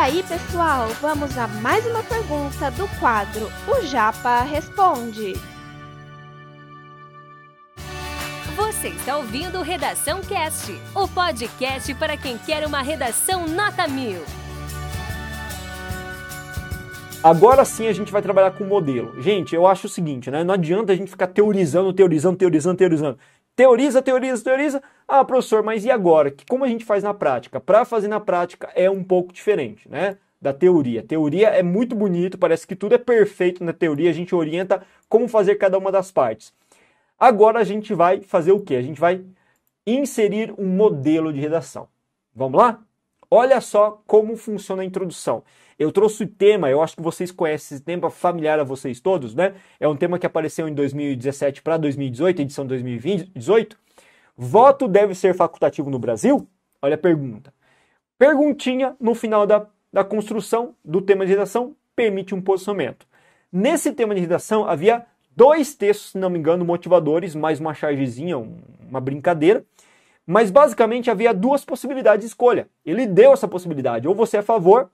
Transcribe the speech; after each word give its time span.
aí, 0.00 0.22
pessoal, 0.22 0.88
vamos 1.02 1.36
a 1.36 1.46
mais 1.46 1.84
uma 1.84 2.02
pergunta 2.02 2.70
do 2.70 2.88
quadro 2.98 3.52
O 3.68 3.84
Japa 3.84 4.40
Responde. 4.44 5.34
Você 8.56 8.88
está 8.88 9.18
ouvindo 9.18 9.60
Redação 9.60 10.22
Cast, 10.22 10.72
o 10.94 11.06
podcast 11.06 11.94
para 11.96 12.16
quem 12.16 12.38
quer 12.38 12.66
uma 12.66 12.80
redação 12.80 13.46
nota 13.46 13.86
mil. 13.86 14.22
Agora 17.22 17.62
sim 17.66 17.86
a 17.86 17.92
gente 17.92 18.10
vai 18.10 18.22
trabalhar 18.22 18.52
com 18.52 18.64
modelo. 18.64 19.20
Gente, 19.20 19.54
eu 19.54 19.66
acho 19.66 19.86
o 19.86 19.90
seguinte, 19.90 20.30
né? 20.30 20.42
Não 20.42 20.54
adianta 20.54 20.94
a 20.94 20.96
gente 20.96 21.10
ficar 21.10 21.26
teorizando, 21.26 21.92
teorizando, 21.92 22.38
teorizando, 22.38 22.76
teorizando. 22.78 23.18
Teoriza, 23.60 24.00
teoriza, 24.00 24.42
teoriza. 24.42 24.82
Ah, 25.06 25.22
professor, 25.22 25.62
mas 25.62 25.84
e 25.84 25.90
agora? 25.90 26.34
Como 26.48 26.64
a 26.64 26.66
gente 26.66 26.82
faz 26.82 27.02
na 27.02 27.12
prática? 27.12 27.60
Para 27.60 27.84
fazer 27.84 28.08
na 28.08 28.18
prática 28.18 28.70
é 28.74 28.88
um 28.88 29.04
pouco 29.04 29.34
diferente, 29.34 29.86
né? 29.86 30.16
Da 30.40 30.50
teoria. 30.50 31.02
Teoria 31.02 31.48
é 31.48 31.62
muito 31.62 31.94
bonito, 31.94 32.38
parece 32.38 32.66
que 32.66 32.74
tudo 32.74 32.94
é 32.94 32.98
perfeito 32.98 33.62
na 33.62 33.74
teoria, 33.74 34.08
a 34.08 34.14
gente 34.14 34.34
orienta 34.34 34.82
como 35.10 35.28
fazer 35.28 35.56
cada 35.56 35.76
uma 35.76 35.92
das 35.92 36.10
partes. 36.10 36.54
Agora 37.18 37.58
a 37.58 37.64
gente 37.64 37.92
vai 37.92 38.22
fazer 38.22 38.52
o 38.52 38.60
quê? 38.60 38.76
A 38.76 38.82
gente 38.82 38.98
vai 38.98 39.22
inserir 39.86 40.54
um 40.56 40.66
modelo 40.66 41.30
de 41.30 41.38
redação. 41.38 41.86
Vamos 42.34 42.58
lá? 42.58 42.82
Olha 43.30 43.60
só 43.60 44.02
como 44.06 44.36
funciona 44.36 44.82
a 44.82 44.84
introdução. 44.84 45.44
Eu 45.78 45.92
trouxe 45.92 46.24
o 46.24 46.26
tema, 46.26 46.68
eu 46.68 46.82
acho 46.82 46.96
que 46.96 47.02
vocês 47.02 47.30
conhecem 47.30 47.76
esse 47.76 47.84
tema, 47.84 48.10
familiar 48.10 48.58
a 48.58 48.64
vocês 48.64 49.00
todos, 49.00 49.34
né? 49.34 49.54
É 49.78 49.86
um 49.86 49.96
tema 49.96 50.18
que 50.18 50.26
apareceu 50.26 50.68
em 50.68 50.74
2017 50.74 51.62
para 51.62 51.76
2018, 51.76 52.42
edição 52.42 52.66
2018. 52.66 53.78
Voto 54.36 54.88
deve 54.88 55.14
ser 55.14 55.34
facultativo 55.34 55.88
no 55.88 55.98
Brasil? 55.98 56.46
Olha 56.82 56.96
a 56.96 56.98
pergunta. 56.98 57.54
Perguntinha 58.18 58.96
no 59.00 59.14
final 59.14 59.46
da, 59.46 59.66
da 59.92 60.02
construção 60.02 60.74
do 60.84 61.00
tema 61.00 61.24
de 61.24 61.30
redação 61.30 61.74
permite 61.94 62.34
um 62.34 62.42
posicionamento. 62.42 63.06
Nesse 63.52 63.92
tema 63.92 64.14
de 64.14 64.20
redação 64.20 64.68
havia 64.68 65.06
dois 65.36 65.74
textos, 65.74 66.10
se 66.10 66.18
não 66.18 66.30
me 66.30 66.38
engano, 66.38 66.64
motivadores, 66.64 67.34
mais 67.34 67.60
uma 67.60 67.74
chargezinha, 67.74 68.36
uma 68.36 69.00
brincadeira. 69.00 69.64
Mas 70.30 70.50
basicamente 70.50 71.10
havia 71.10 71.34
duas 71.34 71.64
possibilidades 71.64 72.20
de 72.24 72.30
escolha. 72.30 72.68
Ele 72.84 73.06
deu 73.06 73.32
essa 73.32 73.48
possibilidade. 73.48 74.06
Ou 74.06 74.14
você 74.14 74.36
é 74.36 74.40
a 74.40 74.44
favor 74.44 74.90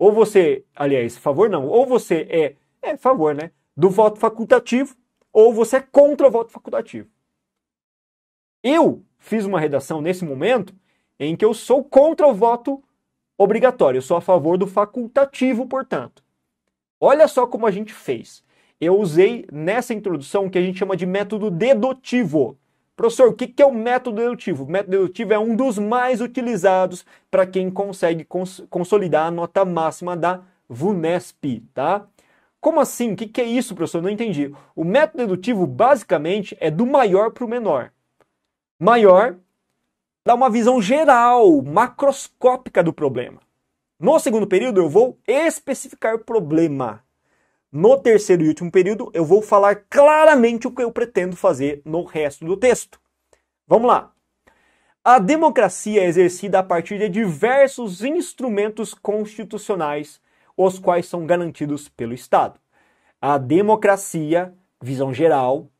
ou 0.00 0.10
você, 0.10 0.64
aliás, 0.74 1.18
favor 1.18 1.50
não, 1.50 1.66
ou 1.66 1.84
você 1.84 2.26
é, 2.30 2.56
é 2.80 2.96
favor, 2.96 3.34
né, 3.34 3.50
do 3.76 3.90
voto 3.90 4.18
facultativo, 4.18 4.96
ou 5.30 5.52
você 5.52 5.76
é 5.76 5.80
contra 5.82 6.26
o 6.26 6.30
voto 6.30 6.50
facultativo. 6.50 7.06
Eu 8.62 9.04
fiz 9.18 9.44
uma 9.44 9.60
redação 9.60 10.00
nesse 10.00 10.24
momento 10.24 10.74
em 11.18 11.36
que 11.36 11.44
eu 11.44 11.52
sou 11.52 11.84
contra 11.84 12.26
o 12.26 12.32
voto 12.32 12.82
obrigatório, 13.36 13.98
eu 13.98 14.02
sou 14.02 14.16
a 14.16 14.22
favor 14.22 14.56
do 14.56 14.66
facultativo, 14.66 15.66
portanto. 15.66 16.24
Olha 16.98 17.28
só 17.28 17.46
como 17.46 17.66
a 17.66 17.70
gente 17.70 17.92
fez. 17.92 18.42
Eu 18.80 18.98
usei 18.98 19.46
nessa 19.52 19.92
introdução 19.92 20.46
o 20.46 20.50
que 20.50 20.56
a 20.56 20.62
gente 20.62 20.78
chama 20.78 20.96
de 20.96 21.04
método 21.04 21.50
dedutivo. 21.50 22.58
Professor, 23.00 23.28
o 23.28 23.32
que 23.32 23.62
é 23.62 23.64
o 23.64 23.72
método 23.72 24.16
dedutivo? 24.16 24.64
O 24.64 24.70
método 24.70 24.90
dedutivo 24.90 25.32
é 25.32 25.38
um 25.38 25.56
dos 25.56 25.78
mais 25.78 26.20
utilizados 26.20 27.06
para 27.30 27.46
quem 27.46 27.70
consegue 27.70 28.26
cons 28.26 28.62
consolidar 28.68 29.26
a 29.26 29.30
nota 29.30 29.64
máxima 29.64 30.14
da 30.14 30.42
VUNESP, 30.68 31.60
tá? 31.72 32.06
Como 32.60 32.78
assim? 32.78 33.14
O 33.14 33.16
que 33.16 33.40
é 33.40 33.44
isso, 33.44 33.74
professor? 33.74 34.02
Não 34.02 34.10
entendi. 34.10 34.54
O 34.76 34.84
método 34.84 35.24
dedutivo, 35.24 35.66
basicamente, 35.66 36.54
é 36.60 36.70
do 36.70 36.84
maior 36.84 37.30
para 37.30 37.42
o 37.42 37.48
menor. 37.48 37.90
Maior 38.78 39.34
dá 40.22 40.34
uma 40.34 40.50
visão 40.50 40.82
geral, 40.82 41.62
macroscópica 41.62 42.82
do 42.82 42.92
problema. 42.92 43.40
No 43.98 44.20
segundo 44.20 44.46
período, 44.46 44.78
eu 44.78 44.90
vou 44.90 45.18
especificar 45.26 46.16
o 46.16 46.18
problema. 46.18 47.02
No 47.72 47.96
terceiro 47.96 48.42
e 48.42 48.48
último 48.48 48.70
período, 48.70 49.10
eu 49.14 49.24
vou 49.24 49.40
falar 49.40 49.76
claramente 49.88 50.66
o 50.66 50.72
que 50.72 50.82
eu 50.82 50.90
pretendo 50.90 51.36
fazer 51.36 51.80
no 51.84 52.02
resto 52.02 52.44
do 52.44 52.56
texto. 52.56 53.00
Vamos 53.64 53.86
lá. 53.86 54.12
A 55.04 55.20
democracia 55.20 56.02
é 56.02 56.06
exercida 56.06 56.58
a 56.58 56.62
partir 56.64 56.98
de 56.98 57.08
diversos 57.08 58.02
instrumentos 58.02 58.92
constitucionais, 58.92 60.20
os 60.56 60.80
quais 60.80 61.06
são 61.06 61.24
garantidos 61.24 61.88
pelo 61.88 62.12
Estado. 62.12 62.58
A 63.20 63.38
democracia, 63.38 64.52
visão 64.82 65.14
geral, 65.14 65.70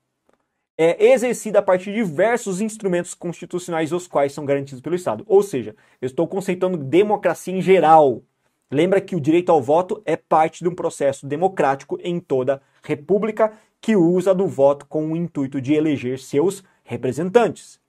é 0.79 1.13
exercida 1.13 1.59
a 1.59 1.63
partir 1.63 1.93
de 1.93 1.97
diversos 1.97 2.61
instrumentos 2.61 3.15
constitucionais, 3.15 3.93
os 3.93 4.07
quais 4.07 4.33
são 4.33 4.47
garantidos 4.47 4.81
pelo 4.81 4.95
Estado. 4.95 5.25
Ou 5.27 5.43
seja, 5.43 5.75
eu 6.01 6.07
estou 6.07 6.29
conceituando 6.29 6.79
democracia 6.79 7.53
em 7.53 7.61
geral, 7.61 8.23
Lembra 8.71 9.01
que 9.01 9.17
o 9.17 9.21
direito 9.21 9.51
ao 9.51 9.61
voto 9.61 10.01
é 10.05 10.17
parte 10.17 10.63
de 10.63 10.69
um 10.69 10.75
processo 10.75 11.27
democrático 11.27 11.99
em 12.03 12.21
toda 12.21 12.63
república 12.85 13.53
que 13.81 13.97
usa 13.97 14.33
do 14.33 14.47
voto 14.47 14.87
com 14.87 15.11
o 15.11 15.17
intuito 15.17 15.61
de 15.61 15.75
eleger 15.75 16.21
seus 16.21 16.63
representantes. 16.85 17.81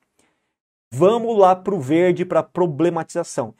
Vamos 0.91 1.37
lá 1.37 1.55
para 1.55 1.75
o 1.75 1.79
verde 1.79 2.25
para 2.25 2.41
problematização. 2.41 3.53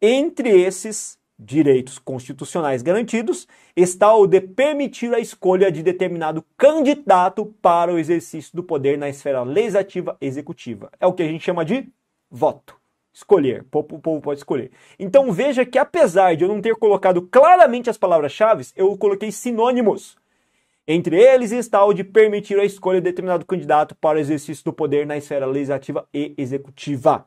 Entre 0.00 0.48
esses 0.48 1.18
direitos 1.38 1.98
constitucionais 1.98 2.82
garantidos 2.82 3.46
está 3.76 4.14
o 4.14 4.26
de 4.26 4.40
permitir 4.40 5.12
a 5.14 5.20
escolha 5.20 5.70
de 5.70 5.82
determinado 5.82 6.44
candidato 6.56 7.46
para 7.60 7.92
o 7.92 7.98
exercício 7.98 8.56
do 8.56 8.62
poder 8.62 8.96
na 8.96 9.08
esfera 9.08 9.42
legislativa 9.42 10.16
executiva. 10.20 10.90
É 10.98 11.06
o 11.06 11.12
que 11.12 11.22
a 11.22 11.26
gente 11.26 11.44
chama 11.44 11.64
de 11.64 11.88
voto 12.30 12.81
escolher. 13.12 13.64
O 13.72 13.82
povo 13.82 14.20
pode 14.20 14.40
escolher. 14.40 14.70
Então 14.98 15.32
veja 15.32 15.64
que 15.66 15.78
apesar 15.78 16.34
de 16.36 16.44
eu 16.44 16.48
não 16.48 16.60
ter 16.60 16.74
colocado 16.74 17.22
claramente 17.22 17.90
as 17.90 17.98
palavras-chave, 17.98 18.66
eu 18.74 18.96
coloquei 18.96 19.30
sinônimos. 19.30 20.16
Entre 20.86 21.16
eles 21.16 21.52
está 21.52 21.84
o 21.84 21.92
de 21.92 22.02
permitir 22.02 22.58
a 22.58 22.64
escolha 22.64 23.00
de 23.00 23.04
determinado 23.04 23.46
candidato 23.46 23.94
para 23.94 24.18
o 24.18 24.20
exercício 24.20 24.64
do 24.64 24.72
poder 24.72 25.06
na 25.06 25.16
esfera 25.16 25.46
legislativa 25.46 26.08
e 26.12 26.34
executiva. 26.36 27.26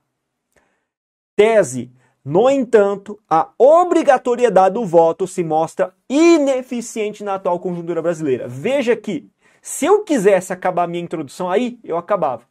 Tese. 1.35 1.91
No 2.23 2.49
entanto, 2.49 3.19
a 3.29 3.51
obrigatoriedade 3.57 4.73
do 4.73 4.83
voto 4.83 5.27
se 5.27 5.43
mostra 5.43 5.93
ineficiente 6.09 7.23
na 7.23 7.35
atual 7.35 7.59
conjuntura 7.59 8.01
brasileira. 8.01 8.47
Veja 8.47 8.95
que, 8.95 9.29
se 9.61 9.85
eu 9.85 10.03
quisesse 10.03 10.51
acabar 10.51 10.87
minha 10.87 11.03
introdução 11.03 11.49
aí, 11.49 11.79
eu 11.83 11.97
acabava. 11.97 12.43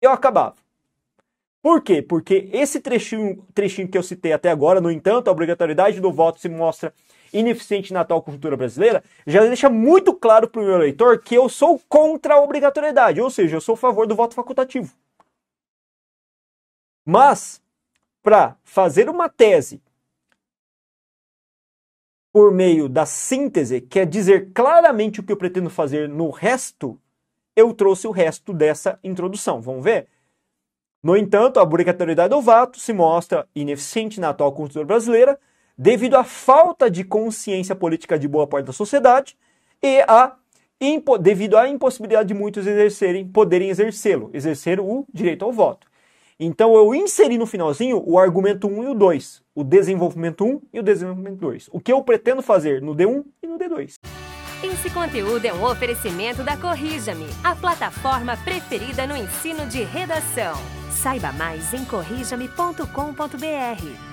Eu 0.00 0.10
acabava. 0.10 0.56
Por 1.62 1.80
quê? 1.80 2.02
Porque 2.02 2.50
esse 2.52 2.80
trechinho, 2.80 3.46
trechinho 3.54 3.88
que 3.88 3.96
eu 3.96 4.02
citei 4.02 4.32
até 4.32 4.50
agora, 4.50 4.80
no 4.80 4.90
entanto, 4.90 5.28
a 5.28 5.30
obrigatoriedade 5.30 6.00
do 6.00 6.12
voto 6.12 6.40
se 6.40 6.48
mostra 6.48 6.92
ineficiente 7.32 7.92
na 7.92 8.00
atual 8.00 8.20
conjuntura 8.20 8.56
brasileira, 8.56 9.02
já 9.26 9.42
deixa 9.46 9.70
muito 9.70 10.12
claro 10.12 10.48
para 10.48 10.60
o 10.60 10.64
meu 10.64 10.76
leitor 10.76 11.22
que 11.22 11.34
eu 11.34 11.48
sou 11.48 11.80
contra 11.88 12.34
a 12.34 12.42
obrigatoriedade, 12.42 13.20
ou 13.20 13.30
seja, 13.30 13.56
eu 13.56 13.60
sou 13.60 13.74
a 13.74 13.78
favor 13.78 14.06
do 14.06 14.14
voto 14.14 14.34
facultativo. 14.34 14.92
Mas, 17.06 17.62
para 18.22 18.56
fazer 18.64 19.08
uma 19.08 19.28
tese 19.28 19.80
por 22.32 22.52
meio 22.52 22.88
da 22.88 23.06
síntese, 23.06 23.80
que 23.80 24.00
é 24.00 24.04
dizer 24.04 24.52
claramente 24.52 25.20
o 25.20 25.22
que 25.22 25.32
eu 25.32 25.36
pretendo 25.36 25.70
fazer 25.70 26.08
no 26.08 26.30
resto, 26.30 27.00
eu 27.54 27.72
trouxe 27.74 28.06
o 28.06 28.10
resto 28.10 28.52
dessa 28.52 28.98
introdução. 29.04 29.60
Vamos 29.60 29.84
ver? 29.84 30.08
No 31.02 31.16
entanto, 31.16 31.58
a 31.58 31.64
obrigatoriedade 31.64 32.30
do 32.30 32.40
voto 32.40 32.78
se 32.78 32.92
mostra 32.92 33.44
ineficiente 33.56 34.20
na 34.20 34.28
atual 34.28 34.52
Constituição 34.52 34.86
brasileira 34.86 35.36
devido 35.76 36.14
à 36.14 36.22
falta 36.22 36.88
de 36.88 37.02
consciência 37.02 37.74
política 37.74 38.16
de 38.16 38.28
boa 38.28 38.46
parte 38.46 38.66
da 38.66 38.72
sociedade 38.72 39.36
e 39.82 40.00
a 40.02 40.36
devido 41.20 41.56
à 41.56 41.68
impossibilidade 41.68 42.28
de 42.28 42.34
muitos 42.34 42.66
exercerem, 42.66 43.26
poderem 43.26 43.68
exercê-lo, 43.68 44.30
exercer 44.32 44.80
o 44.80 45.06
direito 45.12 45.44
ao 45.44 45.52
voto. 45.52 45.86
Então 46.38 46.74
eu 46.74 46.92
inseri 46.92 47.38
no 47.38 47.46
finalzinho 47.46 48.02
o 48.04 48.18
argumento 48.18 48.66
1 48.66 48.84
e 48.84 48.86
o 48.88 48.94
2, 48.94 49.42
o 49.54 49.62
desenvolvimento 49.62 50.44
1 50.44 50.60
e 50.72 50.80
o 50.80 50.82
desenvolvimento 50.82 51.36
2. 51.36 51.68
O 51.72 51.80
que 51.80 51.92
eu 51.92 52.02
pretendo 52.02 52.42
fazer 52.42 52.82
no 52.82 52.96
D1 52.96 53.24
e 53.42 53.46
no 53.46 53.58
D2. 53.58 53.94
Esse 54.62 54.90
conteúdo 54.90 55.44
é 55.44 55.52
um 55.52 55.64
oferecimento 55.64 56.42
da 56.42 56.56
Corrija-me, 56.56 57.26
a 57.42 57.54
plataforma 57.54 58.36
preferida 58.36 59.06
no 59.06 59.16
ensino 59.16 59.66
de 59.66 59.82
redação. 59.82 60.81
Saiba 61.02 61.32
mais 61.32 61.74
em 61.74 61.84
corrijame.com.br. 61.84 64.11